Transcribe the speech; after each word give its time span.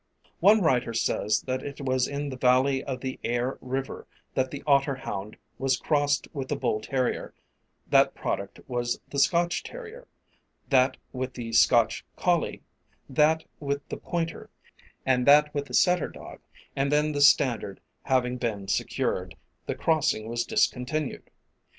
One 0.39 0.61
writer 0.61 0.95
says 0.95 1.41
that 1.43 1.61
it 1.61 1.79
was 1.79 2.07
in 2.07 2.29
the 2.29 2.35
valley 2.35 2.83
of 2.83 3.01
the 3.01 3.19
Aire 3.23 3.59
river 3.61 4.07
that 4.33 4.49
the 4.49 4.63
Otter 4.65 4.95
hound 4.95 5.37
was 5.59 5.77
crossed 5.77 6.27
with 6.33 6.47
the 6.47 6.55
Bull 6.55 6.81
Terrier, 6.81 7.35
that 7.87 8.15
product 8.15 8.59
was 8.67 8.99
the 9.11 9.19
Scotch 9.19 9.61
terrier, 9.61 10.07
that 10.71 10.97
with 11.13 11.35
the 11.35 11.53
Scotch 11.53 12.03
collie, 12.15 12.63
that 13.07 13.43
with 13.59 13.87
the 13.89 13.97
Pointer, 13.97 14.49
and 15.05 15.27
that 15.27 15.53
with 15.53 15.65
the 15.67 15.73
Setter 15.75 16.07
dog 16.07 16.39
and 16.75 16.91
then 16.91 17.11
the 17.11 17.21
standard 17.21 17.79
having 18.05 18.37
been 18.39 18.67
secured, 18.67 19.35
the 19.67 19.75
crossing 19.75 20.27
was 20.27 20.45
discontinued. 20.45 21.29